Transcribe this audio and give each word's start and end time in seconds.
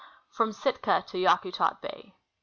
From 0.31 0.51
Sitka 0.51 1.03
to 1.09 1.17
Yakutat 1.19 1.79
Bay. 1.79 2.15